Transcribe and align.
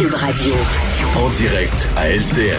Cube 0.00 0.14
Radio. 0.14 0.54
En 1.14 1.28
direct 1.36 1.86
à 1.94 2.08
LCN. 2.08 2.56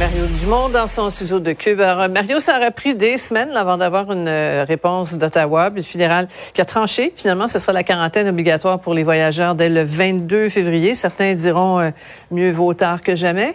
Mario 0.00 0.26
Dumont 0.40 0.68
dans 0.68 0.88
son 0.88 1.08
studio 1.08 1.38
de 1.38 1.52
Cube. 1.52 1.80
Alors, 1.80 2.08
Mario, 2.08 2.40
ça 2.40 2.56
aurait 2.56 2.72
pris 2.72 2.96
des 2.96 3.18
semaines 3.18 3.56
avant 3.56 3.76
d'avoir 3.76 4.10
une 4.10 4.26
euh, 4.26 4.64
réponse 4.66 5.14
d'Ottawa, 5.14 5.70
puis 5.70 5.82
le 5.82 5.86
fédéral 5.86 6.26
qui 6.52 6.60
a 6.60 6.64
tranché. 6.64 7.12
Finalement, 7.14 7.46
ce 7.46 7.60
sera 7.60 7.72
la 7.72 7.84
quarantaine 7.84 8.26
obligatoire 8.26 8.80
pour 8.80 8.94
les 8.94 9.04
voyageurs 9.04 9.54
dès 9.54 9.68
le 9.68 9.84
22 9.84 10.48
février. 10.48 10.96
Certains 10.96 11.34
diront 11.34 11.78
euh, 11.78 11.90
mieux 12.32 12.50
vaut 12.50 12.74
tard 12.74 13.00
que 13.00 13.14
jamais. 13.14 13.54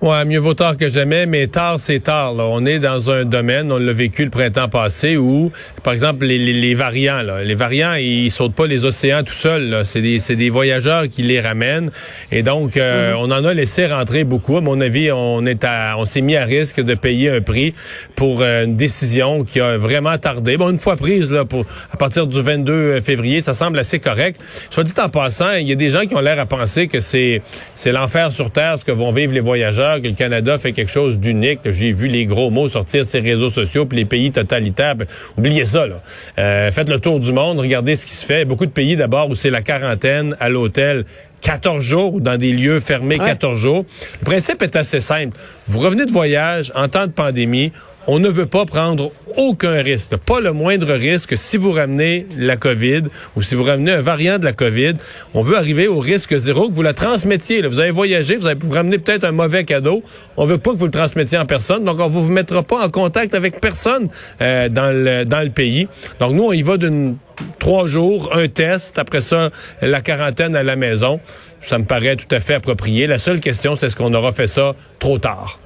Ouais, 0.00 0.24
mieux 0.24 0.38
vaut 0.38 0.54
tard 0.54 0.76
que 0.76 0.88
jamais, 0.88 1.26
mais 1.26 1.48
tard, 1.48 1.80
c'est 1.80 1.98
tard. 1.98 2.32
Là. 2.32 2.44
On 2.44 2.64
est 2.64 2.78
dans 2.78 3.10
un 3.10 3.24
domaine, 3.24 3.72
on 3.72 3.78
l'a 3.78 3.92
vécu 3.92 4.22
le 4.22 4.30
printemps 4.30 4.68
passé, 4.68 5.16
où, 5.16 5.50
par 5.82 5.92
exemple, 5.92 6.24
les, 6.24 6.38
les, 6.38 6.52
les 6.52 6.74
variants, 6.74 7.22
là, 7.22 7.42
les 7.42 7.56
variants, 7.56 7.94
ils 7.94 8.30
sautent 8.30 8.54
pas 8.54 8.68
les 8.68 8.84
océans 8.84 9.24
tout 9.24 9.32
seuls. 9.32 9.80
C'est 9.82 10.00
des, 10.00 10.20
c'est 10.20 10.36
des 10.36 10.50
voyageurs 10.50 11.08
qui 11.08 11.22
les 11.22 11.40
ramènent. 11.40 11.90
Et 12.30 12.44
donc, 12.44 12.76
euh, 12.76 13.12
on 13.18 13.24
en 13.32 13.44
a 13.44 13.52
laissé 13.52 13.88
rentrer 13.88 14.22
beaucoup. 14.22 14.56
À 14.56 14.60
mon 14.60 14.80
avis, 14.80 15.10
on 15.10 15.44
est 15.46 15.64
à, 15.64 15.96
on 15.98 16.04
s'est 16.04 16.20
mis 16.20 16.36
à 16.36 16.44
risque 16.44 16.80
de 16.80 16.94
payer 16.94 17.30
un 17.30 17.40
prix 17.40 17.74
pour 18.14 18.40
euh, 18.40 18.66
une 18.66 18.76
décision 18.76 19.42
qui 19.42 19.58
a 19.58 19.78
vraiment 19.78 20.16
tardé. 20.16 20.56
Bon, 20.56 20.70
une 20.70 20.78
fois 20.78 20.94
prise, 20.94 21.32
là, 21.32 21.44
pour, 21.44 21.64
à 21.90 21.96
partir 21.96 22.28
du 22.28 22.40
22 22.40 23.00
février, 23.00 23.42
ça 23.42 23.52
semble 23.52 23.80
assez 23.80 23.98
correct. 23.98 24.40
Soit 24.70 24.84
dit 24.84 24.94
en 25.02 25.08
passant, 25.08 25.54
il 25.54 25.66
y 25.66 25.72
a 25.72 25.74
des 25.74 25.88
gens 25.88 26.06
qui 26.06 26.14
ont 26.14 26.20
l'air 26.20 26.38
à 26.38 26.46
penser 26.46 26.86
que 26.86 27.00
c'est, 27.00 27.42
c'est 27.74 27.90
l'enfer 27.90 28.30
sur 28.30 28.52
Terre, 28.52 28.76
ce 28.78 28.84
que 28.84 28.92
vont 28.92 29.10
vivre 29.10 29.32
les 29.32 29.40
voyageurs 29.40 29.87
que 29.96 30.08
le 30.08 30.14
Canada 30.14 30.58
fait 30.58 30.72
quelque 30.72 30.90
chose 30.90 31.18
d'unique. 31.18 31.60
J'ai 31.64 31.92
vu 31.92 32.08
les 32.08 32.26
gros 32.26 32.50
mots 32.50 32.68
sortir 32.68 33.04
sur 33.04 33.20
les 33.20 33.32
réseaux 33.32 33.50
sociaux, 33.50 33.86
puis 33.86 33.98
les 33.98 34.04
pays 34.04 34.30
totalitaires. 34.30 34.96
Ben, 34.96 35.06
oubliez 35.36 35.64
ça, 35.64 35.86
là. 35.86 36.02
Euh, 36.38 36.70
faites 36.70 36.88
le 36.88 37.00
tour 37.00 37.20
du 37.20 37.32
monde, 37.32 37.58
regardez 37.58 37.96
ce 37.96 38.06
qui 38.06 38.14
se 38.14 38.26
fait. 38.26 38.44
Beaucoup 38.44 38.66
de 38.66 38.70
pays 38.70 38.96
d'abord 38.96 39.28
où 39.30 39.34
c'est 39.34 39.50
la 39.50 39.62
quarantaine 39.62 40.36
à 40.40 40.48
l'hôtel. 40.48 41.04
14 41.40 41.84
jours 41.84 42.20
dans 42.20 42.36
des 42.36 42.52
lieux 42.52 42.80
fermés, 42.80 43.16
14 43.16 43.58
jours. 43.60 43.84
Le 44.20 44.24
principe 44.24 44.62
est 44.62 44.76
assez 44.76 45.00
simple. 45.00 45.36
Vous 45.68 45.78
revenez 45.78 46.04
de 46.04 46.10
voyage 46.10 46.72
en 46.74 46.88
temps 46.88 47.06
de 47.06 47.12
pandémie. 47.12 47.72
On 48.10 48.20
ne 48.20 48.30
veut 48.30 48.46
pas 48.46 48.64
prendre 48.64 49.12
aucun 49.36 49.82
risque, 49.82 50.16
pas 50.16 50.40
le 50.40 50.52
moindre 50.52 50.94
risque. 50.94 51.36
Si 51.36 51.58
vous 51.58 51.72
ramenez 51.72 52.26
la 52.38 52.56
COVID 52.56 53.02
ou 53.36 53.42
si 53.42 53.54
vous 53.54 53.64
ramenez 53.64 53.92
un 53.92 54.00
variant 54.00 54.38
de 54.38 54.44
la 54.44 54.54
COVID, 54.54 54.94
on 55.34 55.42
veut 55.42 55.58
arriver 55.58 55.88
au 55.88 55.98
risque 55.98 56.34
zéro, 56.38 56.70
que 56.70 56.74
vous 56.74 56.80
la 56.80 56.94
transmettiez. 56.94 57.60
Vous 57.66 57.80
avez 57.80 57.90
voyagé, 57.90 58.38
vous 58.38 58.46
avez 58.46 58.58
vous 58.58 58.72
ramener 58.72 58.96
peut-être 58.96 59.24
un 59.24 59.32
mauvais 59.32 59.64
cadeau. 59.64 60.02
On 60.38 60.46
veut 60.46 60.56
pas 60.56 60.72
que 60.72 60.78
vous 60.78 60.86
le 60.86 60.90
transmettiez 60.90 61.36
en 61.36 61.44
personne, 61.44 61.84
donc 61.84 62.00
on 62.00 62.08
vous 62.08 62.22
vous 62.22 62.32
mettra 62.32 62.62
pas 62.62 62.82
en 62.82 62.88
contact 62.88 63.34
avec 63.34 63.60
personne 63.60 64.08
euh, 64.40 64.70
dans 64.70 64.90
le 64.90 65.24
dans 65.24 65.42
le 65.42 65.50
pays. 65.50 65.86
Donc 66.18 66.32
nous, 66.32 66.44
on 66.44 66.52
y 66.52 66.62
va 66.62 66.78
d'une 66.78 67.18
trois 67.58 67.86
jours, 67.86 68.30
un 68.32 68.48
test, 68.48 68.98
après 68.98 69.20
ça, 69.20 69.50
la 69.82 70.00
quarantaine 70.00 70.56
à 70.56 70.62
la 70.62 70.76
maison. 70.76 71.20
Ça 71.60 71.78
me 71.78 71.84
paraît 71.84 72.16
tout 72.16 72.34
à 72.34 72.40
fait 72.40 72.54
approprié. 72.54 73.06
La 73.06 73.18
seule 73.18 73.40
question, 73.40 73.76
c'est 73.76 73.88
est-ce 73.88 73.96
qu'on 73.96 74.14
aura 74.14 74.32
fait 74.32 74.46
ça 74.46 74.74
trop 74.98 75.18
tard? 75.18 75.58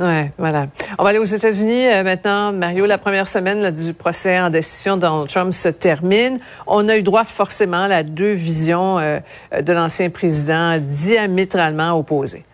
Ouais, 0.00 0.32
voilà. 0.38 0.68
On 0.98 1.04
va 1.04 1.10
aller 1.10 1.18
aux 1.18 1.24
États-Unis 1.24 1.86
euh, 1.86 2.02
maintenant. 2.02 2.52
Mario, 2.52 2.86
la 2.86 2.96
première 2.96 3.28
semaine 3.28 3.70
du 3.70 3.92
procès 3.92 4.40
en 4.40 4.48
décision 4.48 4.96
de 4.96 5.02
Donald 5.02 5.28
Trump 5.28 5.52
se 5.52 5.68
termine. 5.68 6.38
On 6.66 6.88
a 6.88 6.96
eu 6.96 7.02
droit 7.02 7.26
forcément 7.26 7.82
à 7.82 8.02
deux 8.02 8.32
visions 8.32 8.98
euh, 8.98 9.18
de 9.60 9.72
l'ancien 9.74 10.08
président 10.08 10.78
diamétralement 10.78 11.98
opposées. 11.98 12.44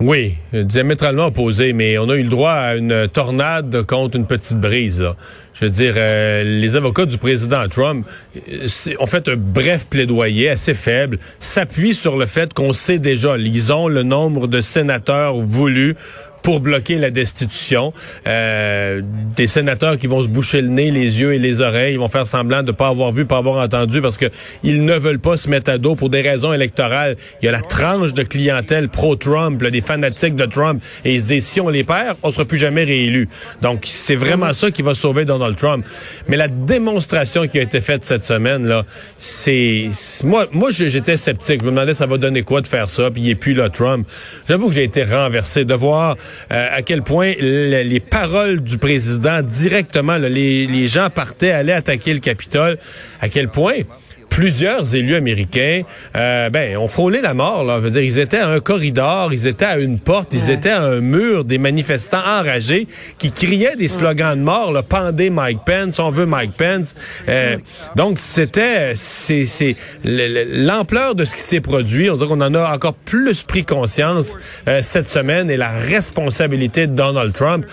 Oui, 0.00 0.36
diamétralement 0.52 1.26
opposé, 1.26 1.74
mais 1.74 1.98
on 1.98 2.08
a 2.08 2.16
eu 2.16 2.22
le 2.22 2.28
droit 2.28 2.52
à 2.52 2.76
une 2.76 3.08
tornade 3.08 3.82
contre 3.84 4.16
une 4.16 4.26
petite 4.26 4.58
brise. 4.58 5.04
Je 5.52 5.66
veux 5.66 5.70
dire, 5.70 5.94
euh, 5.96 6.42
les 6.44 6.76
avocats 6.76 7.06
du 7.06 7.16
président 7.16 7.68
Trump 7.68 8.06
ont 8.98 9.06
fait 9.06 9.28
un 9.28 9.36
bref 9.36 9.86
plaidoyer 9.88 10.48
assez 10.48 10.74
faible, 10.74 11.18
s'appuient 11.38 11.94
sur 11.94 12.16
le 12.16 12.26
fait 12.26 12.52
qu'on 12.52 12.72
sait 12.72 12.98
déjà, 12.98 13.36
ils 13.36 13.52
le 13.88 14.02
nombre 14.02 14.48
de 14.48 14.60
sénateurs 14.60 15.36
voulus 15.36 15.94
pour 16.44 16.60
bloquer 16.60 16.96
la 16.96 17.10
destitution. 17.10 17.92
Euh, 18.26 19.00
des 19.34 19.46
sénateurs 19.46 19.98
qui 19.98 20.06
vont 20.06 20.22
se 20.22 20.28
boucher 20.28 20.60
le 20.60 20.68
nez, 20.68 20.90
les 20.90 21.20
yeux 21.20 21.32
et 21.32 21.38
les 21.38 21.62
oreilles, 21.62 21.94
ils 21.94 21.98
vont 21.98 22.08
faire 22.08 22.26
semblant 22.26 22.62
de 22.62 22.70
pas 22.70 22.88
avoir 22.88 23.12
vu, 23.12 23.24
pas 23.24 23.38
avoir 23.38 23.64
entendu, 23.64 24.02
parce 24.02 24.18
que 24.18 24.26
ils 24.62 24.84
ne 24.84 24.94
veulent 24.94 25.18
pas 25.18 25.38
se 25.38 25.48
mettre 25.48 25.70
à 25.70 25.78
dos 25.78 25.94
pour 25.96 26.10
des 26.10 26.20
raisons 26.20 26.52
électorales. 26.52 27.16
Il 27.40 27.46
y 27.46 27.48
a 27.48 27.52
la 27.52 27.62
tranche 27.62 28.12
de 28.12 28.22
clientèle 28.22 28.90
pro-Trump, 28.90 29.62
des 29.64 29.80
fanatiques 29.80 30.36
de 30.36 30.44
Trump, 30.44 30.84
et 31.06 31.14
ils 31.14 31.22
se 31.22 31.26
disent 31.26 31.46
si 31.46 31.60
on 31.62 31.70
les 31.70 31.82
perd, 31.82 32.18
on 32.22 32.30
sera 32.30 32.44
plus 32.44 32.58
jamais 32.58 32.84
réélu. 32.84 33.26
Donc 33.62 33.84
c'est 33.86 34.14
vraiment 34.14 34.52
ça 34.52 34.70
qui 34.70 34.82
va 34.82 34.94
sauver 34.94 35.24
Donald 35.24 35.56
Trump. 35.56 35.86
Mais 36.28 36.36
la 36.36 36.48
démonstration 36.48 37.46
qui 37.46 37.58
a 37.58 37.62
été 37.62 37.80
faite 37.80 38.04
cette 38.04 38.24
semaine 38.24 38.66
là, 38.66 38.84
c'est 39.18 39.88
moi, 40.22 40.46
moi 40.52 40.68
j'étais 40.70 41.16
sceptique. 41.16 41.60
Je 41.60 41.64
me 41.64 41.70
demandais 41.70 41.94
ça 41.94 42.04
va 42.04 42.18
donner 42.18 42.42
quoi 42.42 42.60
de 42.60 42.66
faire 42.66 42.90
ça, 42.90 43.10
puis 43.10 43.22
il 43.22 43.30
est 43.30 43.34
plus 43.34 43.54
là 43.54 43.70
Trump. 43.70 44.06
J'avoue 44.46 44.68
que 44.68 44.74
j'ai 44.74 44.84
été 44.84 45.04
renversé 45.04 45.64
de 45.64 45.72
voir 45.72 46.16
euh, 46.52 46.68
à 46.78 46.82
quel 46.82 47.02
point 47.02 47.32
le- 47.38 47.82
les 47.82 48.00
paroles 48.00 48.60
du 48.60 48.78
président 48.78 49.42
directement, 49.42 50.16
les, 50.16 50.66
les 50.66 50.86
gens 50.86 51.10
partaient, 51.10 51.52
allaient 51.52 51.72
attaquer 51.72 52.12
le 52.14 52.20
Capitole, 52.20 52.78
à 53.20 53.28
quel 53.28 53.48
point 53.48 53.74
plusieurs 54.28 54.94
élus 54.94 55.14
américains, 55.14 55.82
euh, 56.16 56.50
ben, 56.50 56.76
ont 56.76 56.88
frôlé 56.88 57.20
la 57.20 57.34
mort. 57.34 57.64
Là. 57.64 57.76
Je 57.78 57.82
veux 57.84 57.90
dire, 57.90 58.02
ils 58.02 58.18
étaient 58.18 58.38
à 58.38 58.48
un 58.48 58.60
corridor, 58.60 59.32
ils 59.32 59.46
étaient 59.46 59.64
à 59.64 59.78
une 59.78 59.98
porte, 59.98 60.32
ils 60.34 60.50
étaient 60.50 60.70
à 60.70 60.82
un 60.82 61.00
mur, 61.00 61.44
des 61.44 61.58
manifestants 61.58 62.18
enragés 62.24 62.86
qui 63.18 63.32
criaient 63.32 63.76
des 63.76 63.88
slogans 63.88 64.36
de 64.38 64.42
mort. 64.42 64.72
Là, 64.72 64.82
Pendez 64.82 65.30
Mike 65.30 65.60
Pence, 65.64 65.98
on 65.98 66.10
veut 66.10 66.26
Mike 66.26 66.52
Pence. 66.56 66.94
Euh, 67.28 67.56
donc, 67.96 68.18
c'était, 68.18 68.92
c'est, 68.94 69.44
c'est 69.44 69.76
le- 70.04 70.26
le- 70.28 70.64
l'ampleur 70.66 71.14
de 71.14 71.24
ce 71.24 71.34
qui 71.34 71.40
s'est 71.40 71.60
produit. 71.60 72.10
On 72.10 72.16
dirait 72.16 72.28
qu'on 72.28 72.40
en 72.40 72.54
a 72.54 72.74
encore 72.74 72.94
plus 72.94 73.42
pris 73.42 73.64
conscience 73.64 74.36
euh, 74.68 74.80
cette 74.82 75.08
semaine 75.08 75.50
et 75.50 75.56
la 75.56 75.70
responsabilité 75.70 76.86
de 76.86 76.94
Donald 76.94 77.32
Trump. 77.32 77.64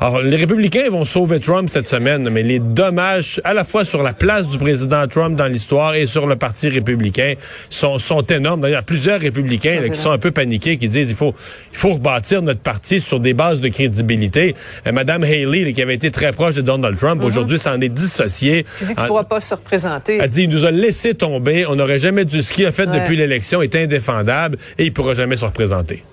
Alors, 0.00 0.20
les 0.20 0.36
républicains 0.36 0.90
vont 0.90 1.04
sauver 1.04 1.40
Trump 1.40 1.68
cette 1.70 1.86
semaine, 1.86 2.28
mais 2.30 2.42
les 2.42 2.58
dommages 2.58 3.40
à 3.44 3.54
la 3.54 3.64
fois 3.64 3.84
sur 3.84 4.02
la 4.02 4.12
place 4.12 4.48
du 4.48 4.58
président 4.58 5.06
Trump 5.06 5.36
dans 5.36 5.46
l'histoire 5.46 5.94
et 5.94 6.06
sur 6.06 6.26
le 6.26 6.36
Parti 6.36 6.68
républicain 6.68 7.34
sont, 7.70 7.98
sont 7.98 8.22
énormes. 8.22 8.60
D'ailleurs, 8.60 8.74
il 8.74 8.80
y 8.80 8.82
a 8.82 8.82
plusieurs 8.82 9.20
républicains 9.20 9.80
là, 9.80 9.88
qui 9.88 9.96
sont 9.98 10.10
un 10.10 10.18
peu 10.18 10.30
paniqués, 10.30 10.76
qui 10.76 10.88
disent 10.88 11.10
il 11.10 11.16
faut, 11.16 11.34
il 11.72 11.78
faut 11.78 11.94
rebâtir 11.94 12.42
notre 12.42 12.60
parti 12.60 13.00
sur 13.00 13.20
des 13.20 13.34
bases 13.34 13.60
de 13.60 13.68
crédibilité. 13.68 14.54
Euh, 14.86 14.92
Madame 14.92 15.22
Haley, 15.22 15.64
là, 15.64 15.72
qui 15.72 15.82
avait 15.82 15.94
été 15.94 16.10
très 16.10 16.32
proche 16.32 16.54
de 16.56 16.62
Donald 16.62 16.96
Trump, 16.98 17.22
aujourd'hui 17.24 17.58
s'en 17.58 17.80
est 17.80 17.88
dissociée. 17.88 18.64
Il 18.80 18.86
dit 18.88 18.94
qu'il 18.94 19.02
ne 19.02 19.08
pourra 19.08 19.24
pas 19.24 19.40
se 19.40 19.54
représenter. 19.54 20.18
elle 20.20 20.28
dit, 20.28 20.42
il 20.42 20.48
nous 20.50 20.64
a 20.64 20.70
laissé 20.70 21.14
tomber. 21.14 21.66
On 21.66 21.76
n'aurait 21.76 21.98
jamais 21.98 22.24
dû. 22.24 22.42
Ce 22.42 22.52
qu'il 22.52 22.66
a 22.66 22.72
fait 22.72 22.84
Ouais. 22.88 23.00
depuis 23.00 23.16
l'élection 23.16 23.62
est 23.62 23.74
indéfendable 23.76 24.58
et 24.78 24.84
il 24.84 24.92
pourra 24.92 25.14
jamais 25.14 25.36
se 25.38 25.44
représenter. 25.46 26.04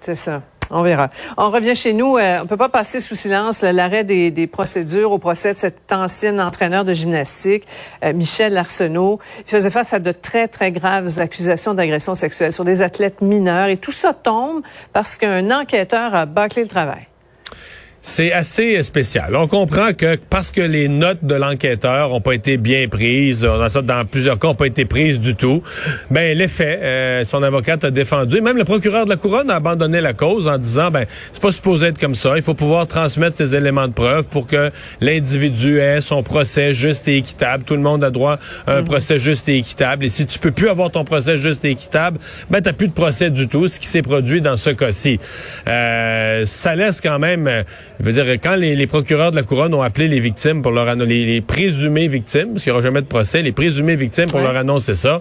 C'est 0.00 0.16
ça. 0.16 0.42
On 0.70 0.82
verra. 0.82 1.10
On 1.36 1.50
revient 1.50 1.74
chez 1.74 1.92
nous. 1.92 2.16
Euh, 2.16 2.40
on 2.42 2.46
peut 2.46 2.56
pas 2.56 2.68
passer 2.68 3.00
sous 3.00 3.14
silence 3.14 3.62
l'arrêt 3.62 4.04
des, 4.04 4.30
des 4.30 4.46
procédures 4.46 5.12
au 5.12 5.18
procès 5.18 5.54
de 5.54 5.58
cet 5.58 5.92
ancien 5.92 6.38
entraîneur 6.38 6.84
de 6.84 6.92
gymnastique, 6.92 7.64
euh, 8.04 8.12
Michel 8.12 8.56
Arsenault. 8.56 9.18
Il 9.40 9.50
faisait 9.50 9.70
face 9.70 9.92
à 9.92 9.98
de 9.98 10.12
très, 10.12 10.48
très 10.48 10.72
graves 10.72 11.18
accusations 11.18 11.74
d'agression 11.74 12.14
sexuelle 12.14 12.52
sur 12.52 12.64
des 12.64 12.82
athlètes 12.82 13.20
mineurs. 13.20 13.68
Et 13.68 13.76
tout 13.76 13.92
ça 13.92 14.12
tombe 14.14 14.62
parce 14.92 15.16
qu'un 15.16 15.50
enquêteur 15.50 16.14
a 16.14 16.26
bâclé 16.26 16.62
le 16.62 16.68
travail. 16.68 17.06
C'est 18.06 18.32
assez 18.32 18.82
spécial. 18.82 19.34
On 19.34 19.48
comprend 19.48 19.94
que 19.94 20.16
parce 20.28 20.50
que 20.50 20.60
les 20.60 20.88
notes 20.88 21.24
de 21.24 21.34
l'enquêteur 21.36 22.12
ont 22.12 22.20
pas 22.20 22.34
été 22.34 22.58
bien 22.58 22.86
prises, 22.86 23.46
on 23.46 23.58
a 23.58 23.70
ça 23.70 23.80
dans 23.80 24.04
plusieurs 24.04 24.38
cas, 24.38 24.48
ont 24.48 24.54
pas 24.54 24.66
été 24.66 24.84
prises 24.84 25.18
du 25.18 25.36
tout. 25.36 25.62
Ben 26.10 26.36
les 26.36 26.48
faits, 26.48 26.80
euh, 26.82 27.24
son 27.24 27.42
avocate 27.42 27.82
a 27.82 27.90
défendu. 27.90 28.42
Même 28.42 28.58
le 28.58 28.64
procureur 28.64 29.06
de 29.06 29.10
la 29.10 29.16
couronne 29.16 29.50
a 29.50 29.54
abandonné 29.54 30.02
la 30.02 30.12
cause 30.12 30.46
en 30.48 30.58
disant 30.58 30.90
ben 30.90 31.06
c'est 31.32 31.40
pas 31.40 31.50
supposé 31.50 31.86
être 31.86 31.98
comme 31.98 32.14
ça. 32.14 32.36
Il 32.36 32.42
faut 32.42 32.52
pouvoir 32.52 32.86
transmettre 32.86 33.38
ces 33.38 33.56
éléments 33.56 33.88
de 33.88 33.94
preuve 33.94 34.28
pour 34.28 34.46
que 34.46 34.70
l'individu 35.00 35.78
ait 35.78 36.02
son 36.02 36.22
procès 36.22 36.74
juste 36.74 37.08
et 37.08 37.16
équitable. 37.16 37.64
Tout 37.64 37.74
le 37.74 37.80
monde 37.80 38.04
a 38.04 38.10
droit 38.10 38.38
à 38.66 38.74
un 38.76 38.82
procès 38.82 39.18
juste 39.18 39.48
et 39.48 39.56
équitable. 39.56 40.04
Et 40.04 40.10
si 40.10 40.26
tu 40.26 40.38
peux 40.38 40.50
plus 40.50 40.68
avoir 40.68 40.90
ton 40.90 41.04
procès 41.06 41.38
juste 41.38 41.64
et 41.64 41.70
équitable, 41.70 42.18
ben 42.50 42.60
t'as 42.60 42.74
plus 42.74 42.88
de 42.88 42.92
procès 42.92 43.30
du 43.30 43.48
tout. 43.48 43.66
Ce 43.66 43.80
qui 43.80 43.86
s'est 43.86 44.02
produit 44.02 44.42
dans 44.42 44.58
ce 44.58 44.70
cas-ci, 44.70 45.18
Euh, 45.66 46.44
ça 46.44 46.76
laisse 46.76 47.00
quand 47.00 47.18
même 47.18 47.64
Je 48.00 48.04
veux 48.04 48.12
dire, 48.12 48.26
quand 48.42 48.56
les, 48.56 48.74
les 48.74 48.86
procureurs 48.88 49.30
de 49.30 49.36
la 49.36 49.42
couronne 49.44 49.72
ont 49.72 49.82
appelé 49.82 50.08
les 50.08 50.18
victimes 50.20 50.62
pour 50.62 50.72
leur 50.72 50.88
annoncer, 50.88 51.08
les, 51.08 51.26
les 51.26 51.40
présumées 51.40 52.08
victimes, 52.08 52.48
parce 52.52 52.64
qu'il 52.64 52.72
n'y 52.72 52.76
aura 52.76 52.82
jamais 52.82 53.00
de 53.02 53.06
procès, 53.06 53.40
les 53.42 53.52
présumées 53.52 53.94
victimes 53.96 54.26
pour 54.26 54.40
Ouais. 54.40 54.46
leur 54.46 54.56
annoncer 54.56 54.94
ça, 54.94 55.20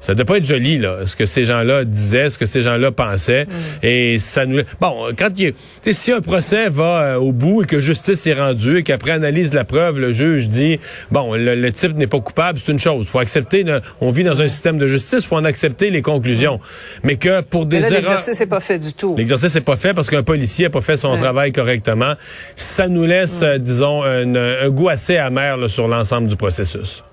ça 0.00 0.14
devait 0.14 0.24
pas 0.26 0.36
être 0.36 0.44
joli, 0.46 0.78
là, 0.78 0.98
ce 1.06 1.16
que 1.16 1.24
ces 1.26 1.44
gens-là 1.46 1.84
disaient, 1.84 2.28
ce 2.30 2.36
que 2.38 2.46
ces 2.46 2.62
gens-là 2.62 2.92
pensaient. 2.92 3.46
Et 3.82 4.18
ça 4.18 4.44
nous... 4.46 4.60
Bon, 4.80 5.08
quand 5.18 5.28
il 5.36 5.44
y 5.44 5.46
a- 5.48 5.50
tu 5.52 5.56
sais, 5.82 5.92
si 5.94 6.12
un 6.12 6.20
procès 6.20 6.68
va 6.68 7.14
euh, 7.14 7.16
au 7.16 7.32
bout 7.32 7.62
et 7.62 7.66
que 7.66 7.80
justice 7.80 8.26
est 8.26 8.34
rendue 8.34 8.78
et 8.78 8.82
qu'après 8.82 9.12
analyse 9.12 9.50
de 9.50 9.56
la 9.56 9.64
preuve, 9.64 9.98
le 9.98 10.12
juge 10.12 10.48
dit, 10.48 10.78
bon, 11.10 11.34
le, 11.34 11.54
le 11.54 11.72
type 11.72 11.96
n'est 11.96 12.06
pas 12.06 12.20
coupable, 12.20 12.58
c'est 12.62 12.72
une 12.72 12.78
chose. 12.78 13.06
faut 13.06 13.18
accepter, 13.18 13.64
on 14.00 14.10
vit 14.10 14.24
dans 14.24 14.40
un 14.42 14.48
système 14.48 14.76
de 14.78 14.86
justice, 14.88 15.24
faut 15.24 15.36
en 15.36 15.44
accepter 15.44 15.90
les 15.90 16.02
conclusions. 16.02 16.60
Mais 17.02 17.16
que 17.16 17.40
pour 17.40 17.64
des 17.66 17.76
Mais 17.76 17.82
là, 17.82 17.88
erreurs... 17.88 18.00
l'exercice 18.02 18.40
n'est 18.40 18.46
pas 18.46 18.60
fait 18.60 18.78
du 18.78 18.92
tout. 18.92 19.14
L'exercice 19.16 19.54
n'est 19.54 19.60
pas 19.62 19.76
fait 19.76 19.94
parce 19.94 20.08
qu'un 20.10 20.22
policier 20.22 20.66
n'a 20.66 20.70
pas 20.70 20.80
fait 20.82 20.96
son 20.98 21.12
Ouais. 21.12 21.18
travail 21.18 21.52
correctement. 21.52 22.09
Ça 22.56 22.88
nous 22.88 23.04
laisse, 23.04 23.42
euh, 23.42 23.58
disons, 23.58 24.02
un, 24.02 24.34
un 24.34 24.70
goût 24.70 24.88
assez 24.88 25.16
amer 25.16 25.56
là, 25.56 25.68
sur 25.68 25.88
l'ensemble 25.88 26.28
du 26.28 26.36
processus. 26.36 27.04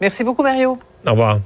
Merci 0.00 0.24
beaucoup, 0.24 0.42
Mario. 0.42 0.78
Au 1.06 1.10
revoir. 1.10 1.40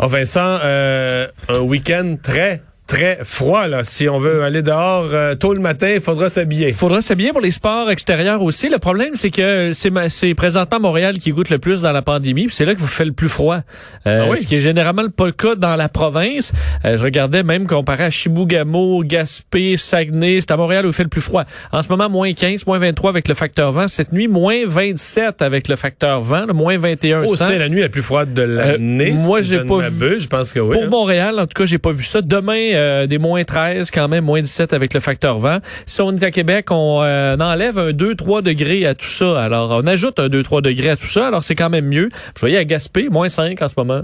Oh, 0.00 0.06
Vincent, 0.06 0.58
euh, 0.62 1.26
un 1.48 1.58
week-end 1.60 2.16
très, 2.22 2.62
très 2.88 3.18
froid. 3.22 3.68
Là. 3.68 3.82
Si 3.84 4.08
on 4.08 4.18
veut 4.18 4.42
aller 4.42 4.62
dehors 4.62 5.08
euh, 5.12 5.34
tôt 5.34 5.54
le 5.54 5.60
matin, 5.60 5.90
il 5.94 6.00
faudra 6.00 6.28
s'habiller. 6.28 6.68
Il 6.68 6.74
faudra 6.74 7.00
s'habiller 7.02 7.30
pour 7.32 7.42
les 7.42 7.50
sports 7.50 7.90
extérieurs 7.90 8.42
aussi. 8.42 8.68
Le 8.68 8.78
problème, 8.78 9.14
c'est 9.14 9.30
que 9.30 9.72
c'est 9.74 10.34
présentement 10.34 10.80
Montréal 10.80 11.18
qui 11.18 11.30
goûte 11.30 11.50
le 11.50 11.58
plus 11.58 11.82
dans 11.82 11.92
la 11.92 12.02
pandémie. 12.02 12.46
puis 12.46 12.54
C'est 12.54 12.64
là 12.64 12.74
que 12.74 12.80
vous 12.80 12.86
fait 12.86 13.04
le 13.04 13.12
plus 13.12 13.28
froid. 13.28 13.58
Euh, 14.06 14.24
Ah 14.24 14.30
oui? 14.30 14.38
Ce 14.38 14.46
qui 14.46 14.56
est 14.56 14.60
généralement 14.60 15.06
pas 15.10 15.26
le 15.26 15.32
cas 15.32 15.54
dans 15.54 15.76
la 15.76 15.88
province. 15.88 16.52
Euh, 16.84 16.96
je 16.96 17.04
regardais 17.04 17.42
même 17.42 17.66
comparé 17.66 18.04
à 18.04 18.10
Chibougamau, 18.10 19.04
Gaspé, 19.04 19.76
Saguenay. 19.76 20.40
C'est 20.40 20.50
à 20.50 20.56
Montréal 20.56 20.86
où 20.86 20.88
il 20.88 20.94
fait 20.94 21.02
le 21.02 21.08
plus 21.10 21.20
froid. 21.20 21.44
En 21.72 21.82
ce 21.82 21.88
moment, 21.88 22.08
moins 22.08 22.32
15, 22.32 22.66
moins 22.66 22.78
23 22.78 23.10
avec 23.10 23.28
le 23.28 23.34
facteur 23.34 23.70
vent. 23.70 23.86
Cette 23.86 24.12
nuit, 24.12 24.28
moins 24.28 24.64
27 24.66 25.42
avec 25.42 25.68
le 25.68 25.76
facteur 25.76 26.22
vent. 26.22 26.46
le 26.46 26.54
moins 26.54 26.78
21 26.78 27.24
Oh, 27.28 27.36
c'est 27.36 27.58
la 27.58 27.68
nuit 27.68 27.80
la 27.82 27.90
plus 27.90 28.02
froide 28.02 28.32
de 28.32 28.42
l'année. 28.42 29.12
moi, 29.12 29.42
si 29.42 29.50
j'ai 29.50 29.64
pas 29.64 29.76
m'abuse. 29.76 30.22
Je 30.22 30.28
pense 30.28 30.52
que 30.54 30.60
oui. 30.60 30.74
Pour 30.74 30.84
hein. 30.84 30.88
Montréal, 30.88 31.38
en 31.38 31.46
tout 31.46 31.54
cas, 31.54 31.66
j'ai 31.66 31.78
pas 31.78 31.92
vu 31.92 32.04
ça. 32.04 32.22
Demain, 32.22 32.77
euh, 32.78 33.06
des 33.06 33.18
moins 33.18 33.44
13, 33.44 33.90
quand 33.90 34.08
même, 34.08 34.24
moins 34.24 34.40
17 34.40 34.72
avec 34.72 34.94
le 34.94 35.00
facteur 35.00 35.38
vent. 35.38 35.58
Si 35.86 36.00
on 36.00 36.12
est 36.16 36.22
à 36.22 36.30
Québec, 36.30 36.70
on 36.70 37.00
euh, 37.02 37.36
enlève 37.36 37.78
un 37.78 37.90
2-3 37.90 38.42
degrés 38.42 38.86
à 38.86 38.94
tout 38.94 39.06
ça. 39.06 39.40
Alors, 39.42 39.70
on 39.82 39.86
ajoute 39.86 40.18
un 40.18 40.28
2-3 40.28 40.62
degrés 40.62 40.90
à 40.90 40.96
tout 40.96 41.06
ça. 41.06 41.26
Alors, 41.26 41.44
c'est 41.44 41.54
quand 41.54 41.70
même 41.70 41.86
mieux. 41.86 42.10
Je 42.34 42.40
voyais 42.40 42.58
à 42.58 42.64
Gaspé, 42.64 43.08
moins 43.08 43.28
5 43.28 43.60
en 43.60 43.68
ce 43.68 43.74
moment. 43.76 44.02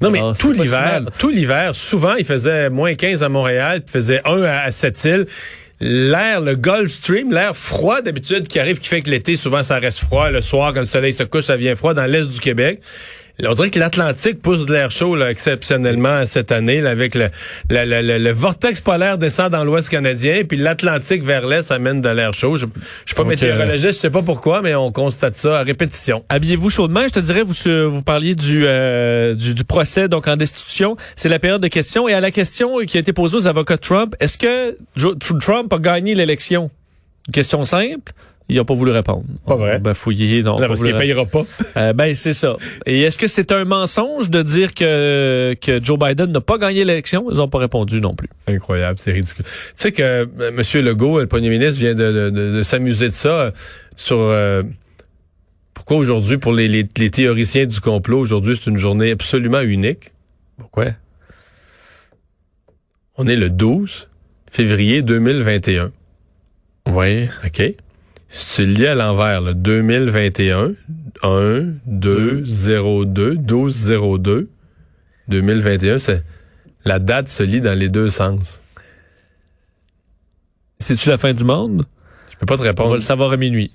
Non, 0.00 0.10
mais 0.10 0.20
tout 0.38 0.52
l'hiver, 0.52 1.02
tout 1.18 1.30
l'hiver, 1.30 1.74
souvent, 1.74 2.14
il 2.14 2.24
faisait 2.24 2.70
moins 2.70 2.94
15 2.94 3.22
à 3.22 3.28
Montréal, 3.28 3.80
puis 3.80 3.90
il 3.90 3.92
faisait 3.92 4.20
1 4.24 4.42
à, 4.42 4.60
à 4.62 4.72
Sept-Îles. 4.72 5.26
L'air, 5.78 6.40
le 6.40 6.54
Gulf 6.54 6.90
Stream, 6.90 7.32
l'air 7.32 7.54
froid 7.54 8.00
d'habitude 8.00 8.48
qui 8.48 8.58
arrive, 8.58 8.78
qui 8.78 8.88
fait 8.88 9.02
que 9.02 9.10
l'été, 9.10 9.36
souvent, 9.36 9.62
ça 9.62 9.78
reste 9.78 9.98
froid. 9.98 10.30
Le 10.30 10.40
soir, 10.40 10.72
quand 10.72 10.80
le 10.80 10.86
soleil 10.86 11.12
se 11.12 11.22
couche, 11.22 11.44
ça 11.44 11.56
vient 11.56 11.76
froid 11.76 11.92
dans 11.92 12.06
l'est 12.06 12.26
du 12.26 12.40
Québec. 12.40 12.80
On 13.44 13.52
dirait 13.54 13.70
que 13.70 13.78
l'Atlantique 13.78 14.40
pousse 14.40 14.64
de 14.64 14.72
l'air 14.72 14.90
chaud 14.90 15.14
là, 15.14 15.30
exceptionnellement 15.30 16.24
cette 16.24 16.52
année, 16.52 16.80
là, 16.80 16.90
avec 16.90 17.14
le, 17.14 17.28
le, 17.68 17.84
le- 18.00 18.18
le- 18.18 18.30
vortex 18.32 18.80
polaire 18.80 19.18
descend 19.18 19.50
dans 19.50 19.62
l'ouest 19.62 19.90
canadien, 19.90 20.42
puis 20.48 20.56
l'Atlantique 20.56 21.22
vers 21.22 21.46
l'est 21.46 21.70
amène 21.70 22.00
de 22.00 22.08
l'air 22.08 22.32
chaud. 22.32 22.56
Je, 22.56 22.64
je 22.64 22.80
suis 23.06 23.14
pas 23.14 23.22
Donc, 23.24 23.32
météorologiste, 23.32 23.92
je 23.92 23.98
sais 23.98 24.10
pas 24.10 24.22
pourquoi, 24.22 24.62
mais 24.62 24.74
on 24.74 24.90
constate 24.90 25.36
ça 25.36 25.60
à 25.60 25.62
répétition. 25.64 26.24
Habillez-vous 26.30 26.70
chaudement. 26.70 27.02
Je 27.02 27.12
te 27.12 27.18
dirais, 27.20 27.42
vous, 27.42 27.90
vous 27.90 28.02
parliez 28.02 28.34
du, 28.34 28.62
euh, 28.64 29.34
du, 29.34 29.52
du 29.52 29.64
procès, 29.64 30.08
donc 30.08 30.28
en 30.28 30.36
destitution. 30.36 30.96
C'est 31.14 31.28
la 31.28 31.38
période 31.38 31.60
de 31.60 31.68
questions. 31.68 32.08
Et 32.08 32.14
à 32.14 32.20
la 32.20 32.30
question 32.30 32.78
qui 32.86 32.96
a 32.96 33.00
été 33.00 33.12
posée 33.12 33.36
aux 33.36 33.46
avocats 33.46 33.76
de 33.76 33.82
Trump, 33.82 34.14
est-ce 34.18 34.38
que 34.38 34.76
Trump 35.40 35.72
a 35.72 35.78
gagné 35.78 36.14
l'élection? 36.14 36.70
Une 37.28 37.34
question 37.34 37.64
simple. 37.64 38.12
Il 38.48 38.56
n'a 38.56 38.64
pas 38.64 38.74
voulu 38.74 38.92
répondre. 38.92 39.24
Pas 39.44 39.56
vrai. 39.56 39.80
Ben, 39.80 39.92
fouillé, 39.92 40.42
non. 40.44 40.52
Non, 40.54 40.58
pas 40.60 40.68
parce 40.68 40.80
qu'il 40.82 40.94
payera 40.96 41.26
pas. 41.26 41.42
Euh, 41.76 41.92
ben 41.92 42.14
c'est 42.14 42.32
ça. 42.32 42.56
Et 42.86 43.02
est-ce 43.02 43.18
que 43.18 43.26
c'est 43.26 43.50
un 43.52 43.64
mensonge 43.64 44.30
de 44.30 44.40
dire 44.42 44.72
que 44.72 45.54
que 45.60 45.82
Joe 45.82 45.98
Biden 45.98 46.30
n'a 46.32 46.40
pas 46.40 46.56
gagné 46.56 46.84
l'élection? 46.84 47.28
Ils 47.30 47.36
n'ont 47.38 47.48
pas 47.48 47.58
répondu 47.58 48.00
non 48.00 48.14
plus. 48.14 48.28
Incroyable, 48.46 48.98
c'est 49.00 49.12
ridicule. 49.12 49.44
Tu 49.44 49.50
sais 49.76 49.92
que 49.92 50.02
euh, 50.02 50.24
M. 50.38 50.62
Legault, 50.84 51.18
le 51.20 51.26
premier 51.26 51.50
ministre, 51.50 51.80
vient 51.80 51.94
de, 51.94 52.12
de- 52.12 52.30
de- 52.30 52.56
de 52.58 52.62
s'amuser 52.62 53.08
de 53.08 53.14
ça 53.14 53.28
euh, 53.40 53.50
sur 53.96 54.18
euh, 54.20 54.62
pourquoi 55.74 55.96
aujourd'hui, 55.98 56.38
pour 56.38 56.52
les, 56.52 56.68
les- 56.68 56.88
les 56.96 57.10
théoriciens 57.10 57.66
du 57.66 57.80
complot, 57.80 58.20
aujourd'hui, 58.20 58.56
c'est 58.56 58.70
une 58.70 58.78
journée 58.78 59.10
absolument 59.10 59.60
unique? 59.60 60.12
Pourquoi? 60.56 60.86
On 63.16 63.26
est 63.26 63.36
le 63.36 63.50
12 63.50 64.08
février 64.50 65.02
2021. 65.02 65.90
Oui. 66.88 67.28
OK? 67.44 67.62
Si 68.28 68.56
tu 68.56 68.66
le 68.66 68.72
lis 68.72 68.86
à 68.86 68.94
l'envers, 68.94 69.40
là, 69.40 69.52
2021, 69.54 70.72
1, 71.22 71.62
2, 71.86 72.42
0, 72.44 73.04
2, 73.04 73.36
12, 73.36 73.74
0, 73.74 74.18
2, 74.18 74.48
2021, 75.28 75.98
c'est, 75.98 76.24
la 76.84 76.98
date 76.98 77.28
se 77.28 77.42
lit 77.42 77.60
dans 77.60 77.78
les 77.78 77.88
deux 77.88 78.10
sens. 78.10 78.60
C'est-tu 80.78 81.08
la 81.08 81.18
fin 81.18 81.32
du 81.32 81.44
monde? 81.44 81.84
Je 82.30 82.36
peux 82.36 82.46
pas 82.46 82.56
te 82.56 82.60
On 82.60 82.64
va 82.64 82.70
répondre. 82.70 82.94
le 82.94 83.00
savoir 83.00 83.32
à 83.32 83.36
minuit. 83.36 83.70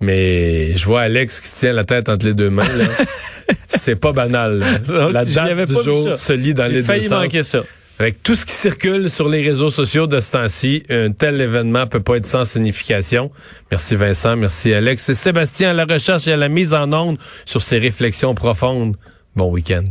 Mais 0.00 0.76
je 0.76 0.84
vois 0.84 1.02
Alex 1.02 1.40
qui 1.40 1.50
tient 1.52 1.72
la 1.72 1.84
tête 1.84 2.08
entre 2.08 2.26
les 2.26 2.34
deux 2.34 2.50
mains. 2.50 2.68
là. 2.76 2.84
c'est 3.66 3.96
pas 3.96 4.12
banal. 4.12 4.58
là. 4.58 5.10
La 5.10 5.24
date 5.24 5.66
du 5.68 5.74
jour 5.84 6.14
se 6.16 6.32
lit 6.32 6.54
dans 6.54 6.66
les 6.66 6.80
deux 6.80 6.82
failli 6.82 7.02
sens. 7.02 7.22
manquer 7.24 7.42
ça. 7.42 7.64
Avec 7.98 8.22
tout 8.22 8.34
ce 8.34 8.44
qui 8.44 8.52
circule 8.52 9.08
sur 9.08 9.28
les 9.28 9.42
réseaux 9.42 9.70
sociaux 9.70 10.06
de 10.06 10.20
ce 10.20 10.32
temps-ci, 10.32 10.82
un 10.90 11.12
tel 11.12 11.40
événement 11.40 11.86
peut 11.86 12.02
pas 12.02 12.18
être 12.18 12.26
sans 12.26 12.44
signification. 12.44 13.30
Merci 13.70 13.96
Vincent, 13.96 14.36
merci 14.36 14.74
Alex. 14.74 15.02
C'est 15.02 15.14
Sébastien 15.14 15.70
à 15.70 15.72
la 15.72 15.86
recherche 15.86 16.26
et 16.26 16.32
à 16.32 16.36
la 16.36 16.50
mise 16.50 16.74
en 16.74 16.92
onde 16.92 17.16
sur 17.46 17.62
ces 17.62 17.78
réflexions 17.78 18.34
profondes. 18.34 18.96
Bon 19.34 19.50
week-end. 19.50 19.88